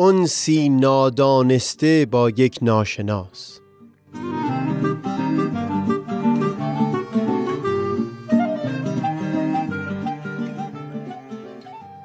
[0.00, 3.60] انسی نادانسته با یک ناشناس.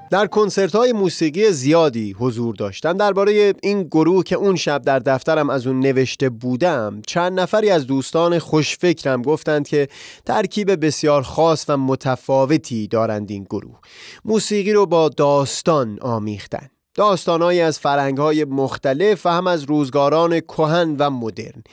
[0.10, 2.94] در کنسرت های موسیقی زیادی حضور داشتم.
[2.94, 7.88] درباره این گروه که اون شب در دفترم از اون نوشته بودم چند نفری از
[7.88, 9.88] دوستان خوشفکرم گفتند که
[10.26, 13.80] ترکیب بسیار خاص و متفاوتی دارند این گروه.
[14.26, 16.75] موسیقی رو با داستان آمیختن.
[16.95, 21.63] داستانهایی از فرهنگهای مختلف و هم از روزگاران کهن و مدرن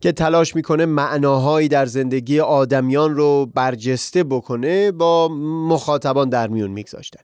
[0.00, 5.28] که تلاش می‌کنه معناهایی در زندگی آدمیان رو برجسته بکنه با
[5.68, 7.20] مخاطبان در میون میگذاشتن.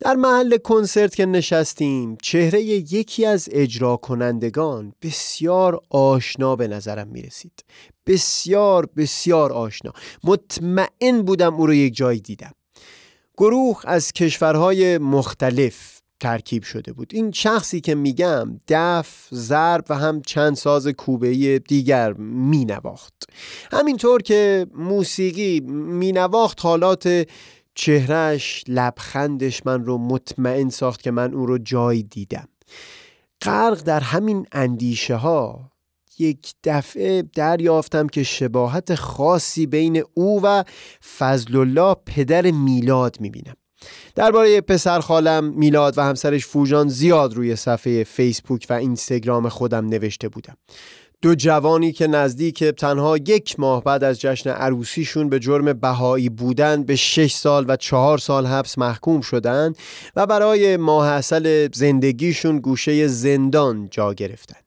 [0.00, 7.22] در محل کنسرت که نشستیم چهره یکی از اجرا کنندگان بسیار آشنا به نظرم می
[7.22, 7.64] رسید
[8.06, 9.92] بسیار بسیار آشنا.
[10.24, 12.52] مطمئن بودم او رو یک جای دیدم.
[13.36, 15.93] گروه از کشورهای مختلف
[16.24, 17.10] ترکیب شده بود.
[17.14, 23.14] این شخصی که میگم دف، ضرب و هم چند ساز کوبهی دیگر مینواخت.
[23.72, 27.28] همینطور که موسیقی مینواخت حالات
[27.74, 32.48] چهرش لبخندش من رو مطمئن ساخت که من اون رو جای دیدم.
[33.42, 35.70] غرق در همین اندیشه ها
[36.18, 40.64] یک دفعه دریافتم که شباهت خاصی بین او و
[41.18, 43.56] فضل الله پدر میلاد می‌بینم.
[44.14, 50.28] درباره پسر خالم میلاد و همسرش فوجان زیاد روی صفحه فیسبوک و اینستاگرام خودم نوشته
[50.28, 50.56] بودم.
[51.22, 56.82] دو جوانی که نزدیک تنها یک ماه بعد از جشن عروسیشون به جرم بهایی بودن
[56.82, 59.72] به شش سال و چهار سال حبس محکوم شدن
[60.16, 64.58] و برای ماه اصل زندگیشون گوشه زندان جا گرفتن.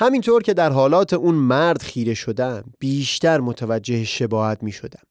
[0.00, 5.02] همینطور که در حالات اون مرد خیره شدم بیشتر متوجه شباهت می شدم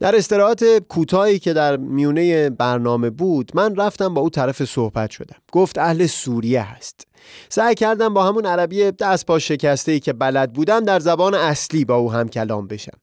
[0.00, 5.36] در استراحت کوتاهی که در میونه برنامه بود من رفتم با او طرف صحبت شدم.
[5.52, 7.06] گفت اهل سوریه هست.
[7.48, 11.84] سعی کردم با همون عربی دست پا شکسته ای که بلد بودم در زبان اصلی
[11.84, 12.98] با او هم کلام بشم.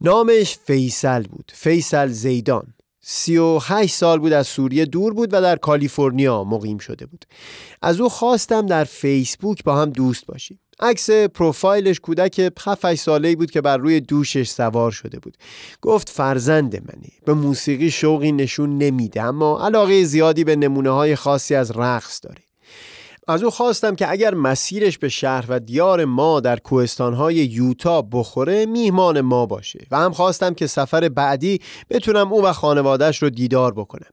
[0.00, 2.74] نامش فیصل بود فیصل زیدان.
[3.00, 7.24] سی و هشت سال بود از سوریه دور بود و در کالیفرنیا مقیم شده بود.
[7.82, 10.60] از او خواستم در فیسبوک با هم دوست باشیم.
[10.80, 15.36] عکس پروفایلش کودک 7 ساله بود که بر روی دوشش سوار شده بود.
[15.82, 21.54] گفت فرزند منی به موسیقی شوقی نشون نمیده اما علاقه زیادی به نمونه های خاصی
[21.54, 22.42] از رقص داره.
[23.28, 28.66] از او خواستم که اگر مسیرش به شهر و دیار ما در کوهستانهای یوتا بخوره
[28.66, 33.72] میهمان ما باشه و هم خواستم که سفر بعدی بتونم او و خانوادهش رو دیدار
[33.74, 34.10] بکنم.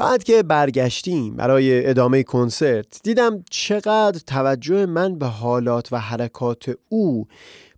[0.00, 7.26] بعد که برگشتیم برای ادامه کنسرت دیدم چقدر توجه من به حالات و حرکات او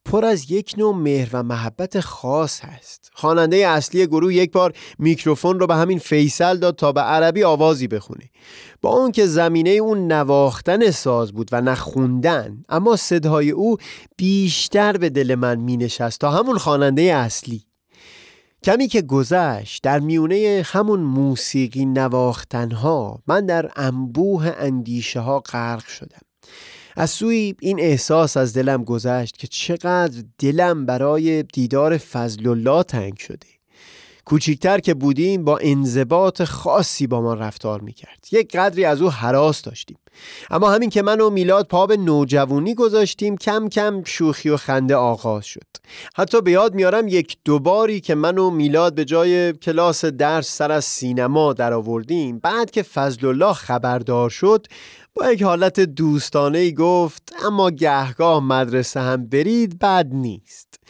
[0.04, 3.10] پر از یک نوع مهر و محبت خاص هست.
[3.14, 7.88] خواننده اصلی گروه یک بار میکروفون رو به همین فیصل داد تا به عربی آوازی
[7.88, 8.30] بخونه.
[8.82, 13.76] با اون که زمینه اون نواختن ساز بود و نخوندن اما صدای او
[14.16, 17.71] بیشتر به دل من می نشست تا همون خواننده اصلی.
[18.64, 26.20] کمی که گذشت در میونه همون موسیقی نواختنها من در انبوه اندیشه ها غرق شدم.
[26.96, 33.18] از سوی این احساس از دلم گذشت که چقدر دلم برای دیدار فضل الله تنگ
[33.18, 33.46] شده.
[34.24, 38.26] کوچیکتر که بودیم با انضباط خاصی با ما رفتار می‌کرد.
[38.32, 39.98] یک قدری از او حراس داشتیم.
[40.50, 44.94] اما همین که من و میلاد پا به نوجوانی گذاشتیم کم کم شوخی و خنده
[44.94, 45.66] آغاز شد.
[46.16, 50.72] حتی به یاد میارم یک دوباری که من و میلاد به جای کلاس درس سر
[50.72, 54.66] از سینما در آوردیم بعد که فضل الله خبردار شد
[55.14, 60.80] با یک حالت دوستانه ای گفت اما گهگاه مدرسه هم برید بد نیست.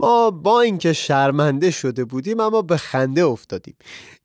[0.00, 3.76] ما با اینکه شرمنده شده بودیم اما به خنده افتادیم.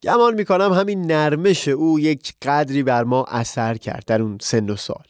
[0.03, 4.75] گمان می‌کنم همین نرمش او یک قدری بر ما اثر کرد در اون سن و
[4.75, 5.03] سال.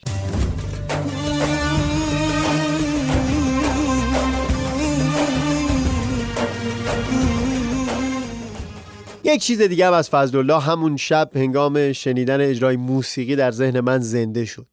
[9.23, 13.79] یک چیز دیگه هم از فضل الله همون شب هنگام شنیدن اجرای موسیقی در ذهن
[13.79, 14.67] من زنده شد.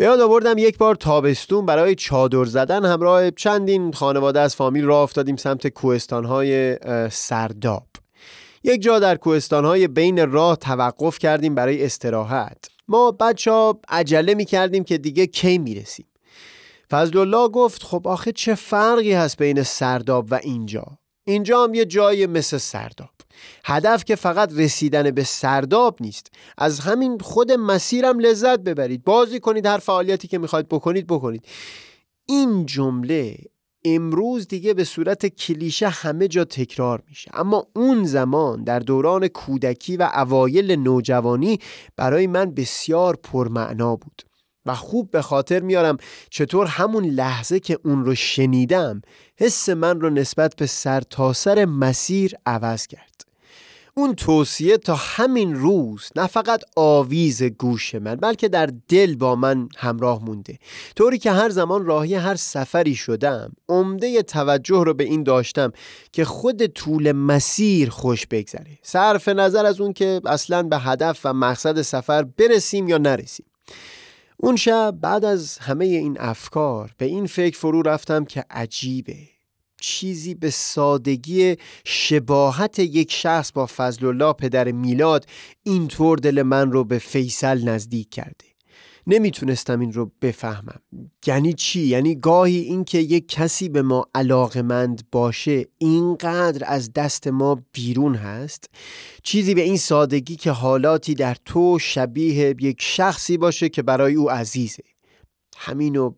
[0.00, 5.02] به یاد آوردم یک بار تابستون برای چادر زدن همراه چندین خانواده از فامیل راه
[5.02, 6.76] افتادیم سمت کوهستانهای
[7.10, 7.86] سرداب.
[8.64, 12.64] یک جا در کوهستانهای بین راه توقف کردیم برای استراحت.
[12.88, 16.06] ما بچه ها عجله می کردیم که دیگه کی می رسیم
[16.90, 20.84] فضلالله گفت خب آخه چه فرقی هست بین سرداب و اینجا؟
[21.24, 23.19] اینجا هم یه جای مثل سرداب.
[23.64, 26.26] هدف که فقط رسیدن به سرداب نیست.
[26.58, 29.04] از همین خود مسیرم لذت ببرید.
[29.04, 31.44] بازی کنید هر فعالیتی که می‌خواید بکنید بکنید.
[32.26, 33.36] این جمله
[33.84, 37.30] امروز دیگه به صورت کلیشه همه جا تکرار میشه.
[37.34, 41.58] اما اون زمان در دوران کودکی و اوایل نوجوانی
[41.96, 44.22] برای من بسیار پرمعنا بود.
[44.66, 45.96] و خوب به خاطر میارم
[46.30, 49.02] چطور همون لحظه که اون رو شنیدم
[49.38, 53.29] حس من رو نسبت به سرتاسر سر مسیر عوض کرد.
[53.94, 59.68] اون توصیه تا همین روز نه فقط آویز گوش من بلکه در دل با من
[59.76, 60.58] همراه مونده.
[60.96, 65.72] طوری که هر زمان راهی هر سفری شدم عمده توجه رو به این داشتم
[66.12, 68.78] که خود طول مسیر خوش بگذره.
[68.82, 73.46] صرف نظر از اون که اصلا به هدف و مقصد سفر برسیم یا نرسیم.
[74.36, 79.29] اون شب بعد از همه این افکار به این فکر فرو رفتم که عجیبه.
[79.80, 85.26] چیزی به سادگی شباهت یک شخص با فضل الله پدر میلاد
[85.62, 88.50] اینطور دل من رو به فیصل نزدیک کرده.
[89.06, 90.80] نمی‌تونستم این رو بفهمم.
[91.26, 97.62] یعنی چی؟ یعنی گاهی اینکه یک کسی به ما علاقمند باشه اینقدر از دست ما
[97.72, 98.70] بیرون هست.
[99.22, 104.30] چیزی به این سادگی که حالاتی در تو شبیه یک شخصی باشه که برای او
[104.30, 104.82] عزیزه.
[105.56, 106.14] همینو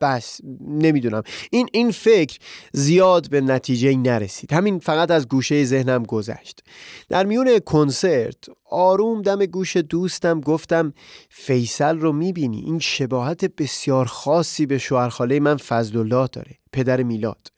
[0.00, 1.22] بس نمی‌دونم.
[1.50, 2.38] این این فکر
[2.72, 4.52] زیاد به نتیجه نرسید.
[4.52, 6.60] همین فقط از گوشه ذهنم گذشت.
[7.08, 8.36] در میون کنسرت
[8.70, 10.92] آروم دم گوش دوستم گفتم
[11.30, 17.48] فیصل رو می‌بینی؟ این شباهت بسیار خاصی به شوهرخاله من فضل الله داره پدر میلاد.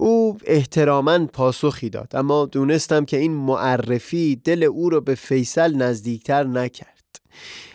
[0.00, 6.44] او احتراما پاسخی داد اما دونستم که این معرفی دل او رو به فیصل نزدیکتر
[6.44, 6.97] نکرد.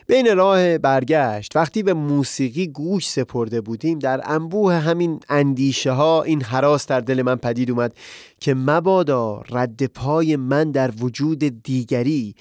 [0.07, 6.41] بین راه برگشت وقتی به موسیقی گوش سپرده بودیم در انبوه همین اندیشه ها این
[6.41, 7.93] حراس در دل من پدید اومد
[8.39, 12.35] که مبادا رد پای من در وجود دیگری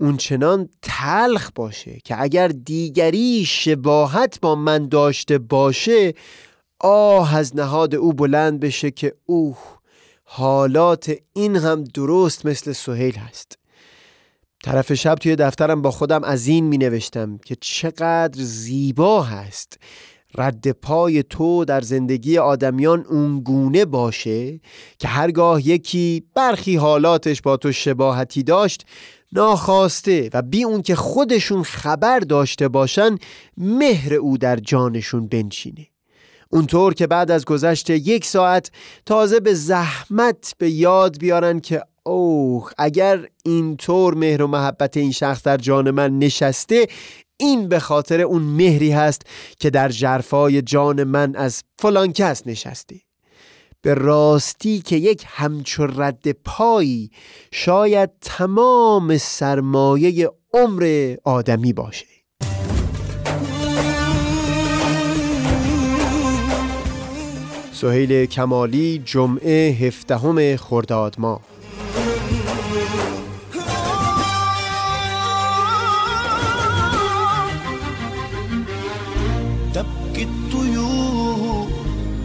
[0.00, 6.14] اونچنان تلخ باشه که اگر دیگری شباهت با من داشته باشه
[6.80, 9.58] آه از نهاد او بلند بشه که اوه
[10.24, 13.58] حالات این هم درست مثل سهیل هست.
[14.64, 19.78] طرف شب توی دفترم با خودم از این می نوشتم که چقدر زیبا هست.
[20.38, 24.60] رد پای تو در زندگی آدمیان اونگونه باشه
[24.98, 28.86] که هرگاه یکی برخی حالاتش با تو شباهتی داشت
[29.32, 33.18] ناخواسته و بی اون که خودشون خبر داشته باشن
[33.56, 35.86] مهر او در جانشون بنشینه.
[36.50, 38.70] اونطور که بعد از گذشت یک ساعت
[39.06, 45.42] تازه به زحمت به یاد بیارن که اوه اگر اینطور مهر و محبت این شخص
[45.42, 46.86] در جان من نشسته
[47.36, 49.22] این به خاطر اون مهری هست
[49.58, 52.96] که در جرفای جان من از فلان کس نشسته.
[53.82, 57.10] به راستی که یک همچو رد پایی
[57.52, 62.06] شاید تمام سرمایه عمر آدمی باشه.
[67.72, 71.53] سهیل کمالی جمعه هفدهم خرداد ماه.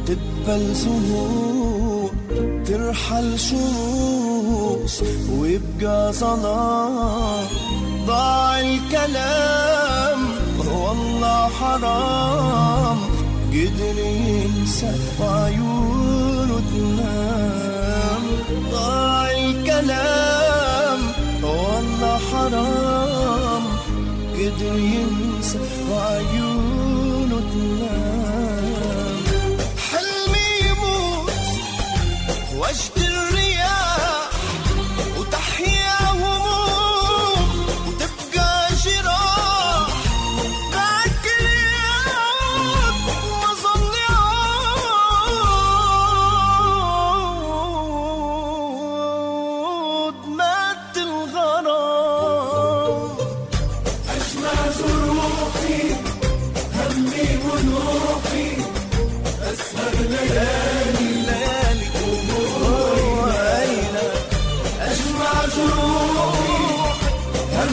[0.10, 2.12] تقبل زهور
[2.66, 7.48] ترحل شموس ويبقى ظلام
[8.08, 10.20] ضاع الكلام
[10.58, 12.98] والله حرام.
[13.52, 18.24] قدر ينسى وعيونه تنام
[18.72, 21.00] ضاع الكلام
[21.44, 23.64] والله حرام.
[24.34, 25.60] قدر ينسى
[25.92, 26.49] وعيونه
[27.52, 27.89] the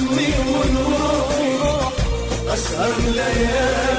[0.06, 1.92] همي ونروح
[2.54, 3.95] أسهر ليالي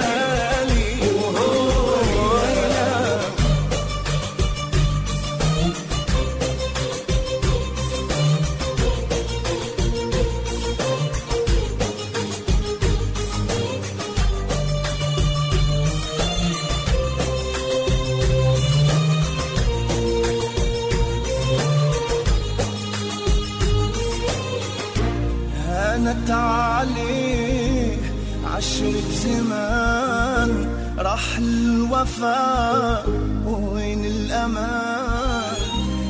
[31.17, 33.05] راح الوفاء
[33.45, 35.55] وين الأمان؟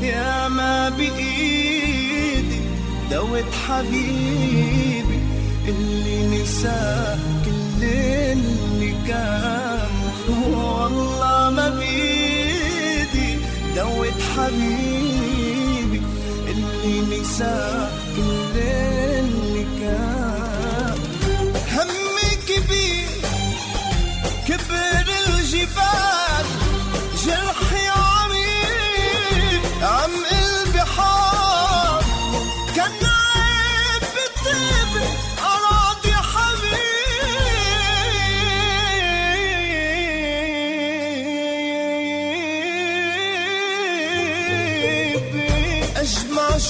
[0.01, 2.61] يا ما بإيدي
[3.11, 5.19] دوت حبيبي
[5.67, 9.89] اللي نسى كل اللي كان
[10.53, 13.39] والله ما بإيدي
[13.75, 16.01] دوت حبيبي
[16.51, 19.06] اللي نسى كل اللي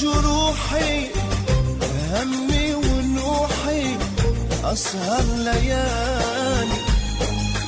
[0.01, 1.10] جروحي
[2.13, 3.98] همي ونوحي
[4.63, 6.82] أسهر ليالي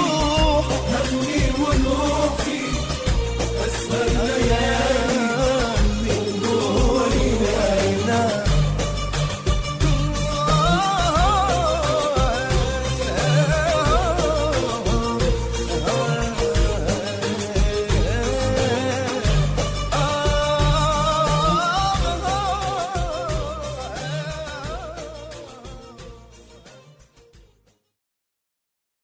[0.94, 2.62] همي ونوحي
[3.66, 4.47] أسهر ليالي.